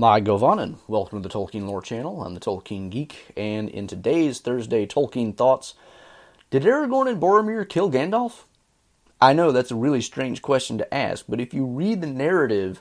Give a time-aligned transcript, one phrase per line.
[0.00, 2.22] Mae govannen, welcome to the Tolkien Lore Channel.
[2.22, 5.74] I'm the Tolkien Geek, and in today's Thursday Tolkien Thoughts,
[6.48, 8.44] did Aragorn and Boromir kill Gandalf?
[9.20, 12.80] I know that's a really strange question to ask, but if you read the narrative,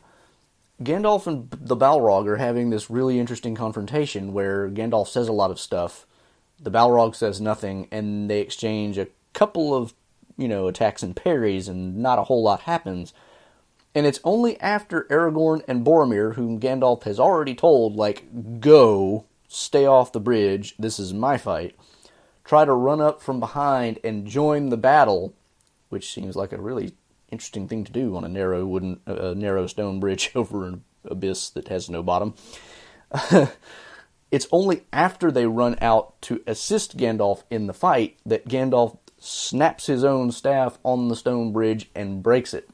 [0.82, 5.52] Gandalf and the Balrog are having this really interesting confrontation where Gandalf says a lot
[5.52, 6.06] of stuff,
[6.58, 9.94] the Balrog says nothing, and they exchange a couple of,
[10.38, 13.14] you know, attacks and parries, and not a whole lot happens
[13.96, 19.86] and it's only after Aragorn and Boromir, whom Gandalf has already told, like, go, stay
[19.86, 21.76] off the bridge, this is my fight,
[22.44, 25.34] try to run up from behind and join the battle,
[25.90, 26.94] which seems like a really
[27.32, 31.50] interesting thing to do on a narrow wooden, uh, narrow stone bridge over an abyss
[31.50, 32.36] that has no bottom.
[34.32, 39.88] it's only after they run out to assist Gandalf in the fight that Gandalf snaps
[39.88, 42.70] his own staff on the stone bridge and breaks it.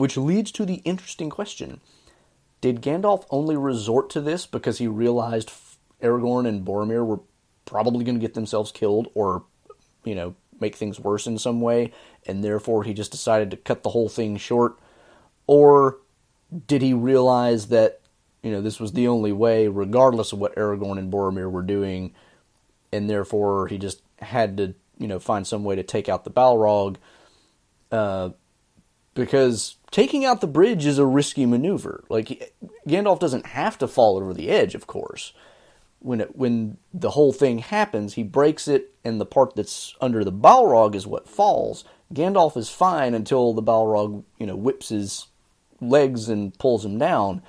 [0.00, 1.82] Which leads to the interesting question
[2.62, 5.52] Did Gandalf only resort to this because he realized
[6.02, 7.20] Aragorn and Boromir were
[7.66, 9.44] probably going to get themselves killed or,
[10.02, 11.92] you know, make things worse in some way,
[12.26, 14.78] and therefore he just decided to cut the whole thing short?
[15.46, 15.98] Or
[16.66, 18.00] did he realize that,
[18.42, 22.14] you know, this was the only way, regardless of what Aragorn and Boromir were doing,
[22.90, 26.30] and therefore he just had to, you know, find some way to take out the
[26.30, 26.96] Balrog?
[27.92, 28.30] Uh,
[29.12, 32.04] because taking out the bridge is a risky maneuver.
[32.08, 32.54] Like
[32.88, 35.32] Gandalf doesn't have to fall over the edge, of course.
[35.98, 40.24] When it, when the whole thing happens, he breaks it, and the part that's under
[40.24, 41.84] the Balrog is what falls.
[42.14, 45.26] Gandalf is fine until the Balrog, you know, whips his
[45.80, 47.42] legs and pulls him down.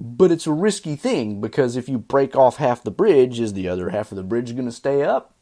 [0.00, 3.68] But it's a risky thing because if you break off half the bridge, is the
[3.68, 5.34] other half of the bridge going to stay up?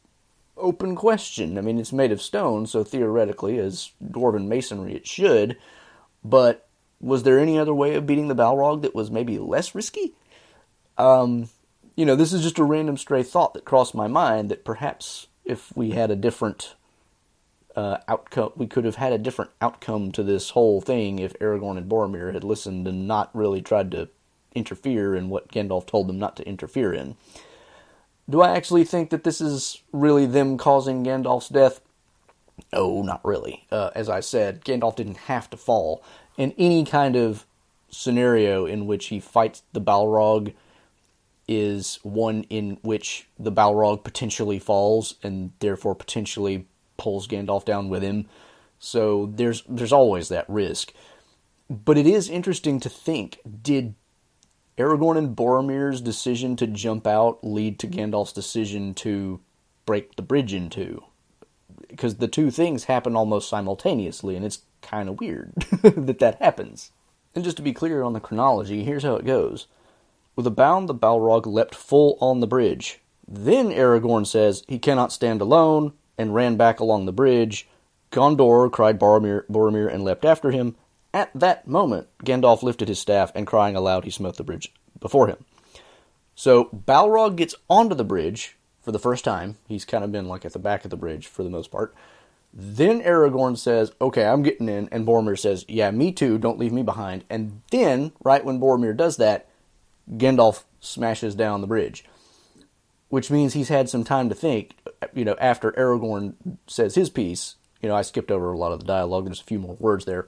[0.57, 1.57] Open question.
[1.57, 5.57] I mean, it's made of stone, so theoretically, as dwarven masonry, it should
[6.23, 6.67] but
[6.99, 10.13] was there any other way of beating the Balrog that was maybe less risky?
[10.97, 11.49] Um,
[11.95, 15.27] you know, this is just a random stray thought that crossed my mind that perhaps
[15.45, 16.75] if we had a different
[17.75, 21.77] uh, outcome, we could have had a different outcome to this whole thing if Aragorn
[21.77, 24.09] and Boromir had listened and not really tried to
[24.55, 27.15] interfere in what Gandalf told them not to interfere in.
[28.29, 31.81] Do I actually think that this is really them causing Gandalf's death?
[32.73, 33.65] No, not really.
[33.71, 36.03] Uh, as I said, Gandalf didn't have to fall.
[36.37, 37.45] In any kind of
[37.89, 40.53] scenario in which he fights the Balrog
[41.47, 46.67] is one in which the Balrog potentially falls and therefore potentially
[46.97, 48.27] pulls Gandalf down with him.
[48.79, 50.91] So there's there's always that risk.
[51.69, 53.95] But it is interesting to think did
[54.77, 59.39] Aragorn and Boromir's decision to jump out lead to Gandalf's decision to
[59.85, 61.03] break the bridge in two?
[61.89, 66.91] because the two things happen almost simultaneously, and it's kind of weird that that happens.
[67.35, 69.67] And just to be clear on the chronology, here's how it goes.
[70.35, 72.99] With a bound, the Balrog leapt full on the bridge.
[73.27, 77.67] Then Aragorn says he cannot stand alone, and ran back along the bridge.
[78.11, 80.75] Gondor cried Boromir, Boromir and leapt after him.
[81.17, 85.27] At that moment, Gandalf lifted his staff, and crying aloud, he smote the bridge before
[85.27, 85.43] him.
[86.35, 88.55] So Balrog gets onto the bridge,
[88.87, 89.57] for the first time.
[89.67, 91.93] He's kind of been like at the back of the bridge for the most part.
[92.53, 94.87] Then Aragorn says, Okay, I'm getting in.
[94.93, 96.37] And Boromir says, Yeah, me too.
[96.37, 97.25] Don't leave me behind.
[97.29, 99.49] And then, right when Boromir does that,
[100.09, 102.05] Gandalf smashes down the bridge.
[103.09, 104.77] Which means he's had some time to think,
[105.13, 106.35] you know, after Aragorn
[106.67, 107.55] says his piece.
[107.81, 109.25] You know, I skipped over a lot of the dialogue.
[109.25, 110.27] There's a few more words there.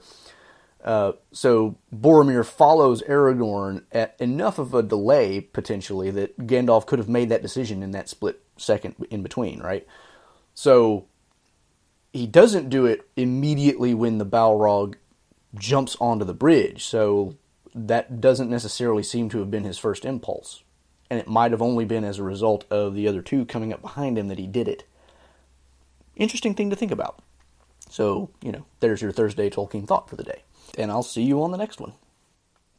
[0.84, 7.08] Uh, so Boromir follows Aragorn at enough of a delay, potentially, that Gandalf could have
[7.08, 9.86] made that decision in that split second in between, right?
[10.54, 11.06] So
[12.12, 14.94] he doesn't do it immediately when the Balrog
[15.54, 16.84] jumps onto the bridge.
[16.84, 17.36] So
[17.74, 20.62] that doesn't necessarily seem to have been his first impulse.
[21.10, 23.82] And it might have only been as a result of the other two coming up
[23.82, 24.84] behind him that he did it.
[26.16, 27.20] Interesting thing to think about.
[27.90, 30.42] So, you know, there's your Thursday Tolkien thought for the day
[30.78, 31.92] and I'll see you on the next one.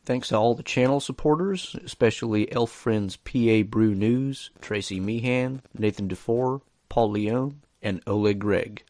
[0.03, 6.07] Thanks to all the channel supporters, especially Elf Friends PA Brew News, Tracy Meehan, Nathan
[6.07, 8.83] DeFore, Paul Leone, and Oleg Gregg.